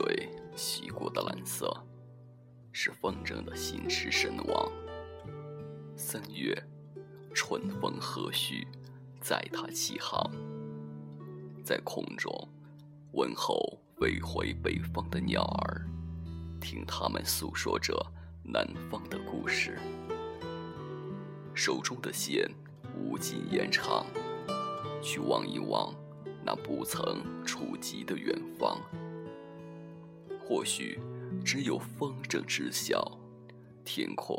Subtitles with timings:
[0.00, 1.70] 水洗过的蓝色，
[2.72, 4.72] 是风筝的心驰神往。
[5.94, 6.56] 三月，
[7.34, 8.66] 春风和煦，
[9.20, 10.30] 载他起航，
[11.62, 12.32] 在空中
[13.12, 15.86] 问候飞回北方的鸟儿，
[16.62, 17.94] 听他们诉说着
[18.42, 19.78] 南方的故事。
[21.52, 22.50] 手中的线
[22.96, 24.06] 无尽延长，
[25.02, 25.94] 去望一望
[26.42, 28.80] 那不曾触及的远方。
[30.50, 30.98] 或许
[31.44, 33.16] 只有风筝知晓，
[33.84, 34.36] 天空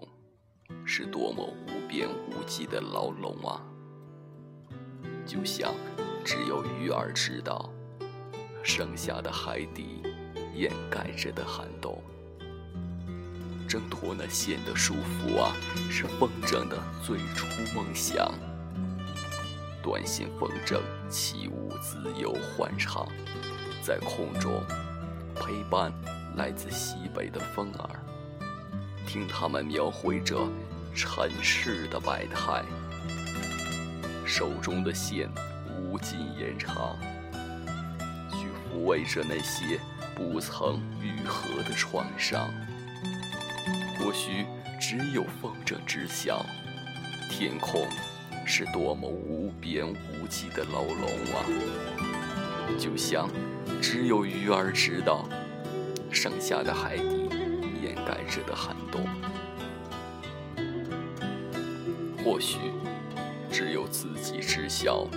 [0.85, 3.63] 是多么无边无际的牢笼啊！
[5.25, 5.73] 就像
[6.25, 7.71] 只有鱼儿知道，
[8.61, 10.03] 剩下的海底
[10.53, 12.03] 掩盖着的寒冬。
[13.65, 15.55] 挣脱那线的束缚啊，
[15.89, 18.29] 是风筝的最初梦想。
[19.81, 23.07] 短线风筝起舞自由欢畅，
[23.81, 24.61] 在空中
[25.33, 25.91] 陪伴
[26.35, 27.99] 来自西北的风儿，
[29.05, 30.47] 听他们描绘着
[30.95, 32.63] 尘世的百态。
[34.25, 35.29] 手中的线
[35.77, 36.97] 无尽延长，
[38.31, 39.79] 去抚慰着那些
[40.15, 42.49] 不曾愈合的创伤。
[43.99, 44.45] 或许
[44.79, 46.45] 只有风筝知晓，
[47.29, 47.85] 天空
[48.45, 51.43] 是多么无边无际的牢笼啊！
[52.79, 53.29] 就像
[53.81, 55.27] 只有鱼儿知道，
[56.21, 57.27] 剩下的海底
[57.81, 59.01] 掩盖着的寒冬。
[62.23, 62.59] 或许
[63.51, 65.07] 只有自己知晓，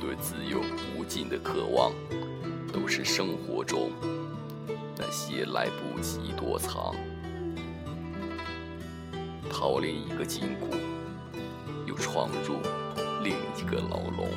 [0.00, 0.60] 对自由
[0.96, 1.90] 无尽的渴望，
[2.72, 3.90] 都是生活中
[4.96, 6.94] 那些来不及躲藏。
[9.50, 10.76] 逃离一个禁锢，
[11.88, 12.60] 又闯入
[13.24, 14.28] 另一个牢笼。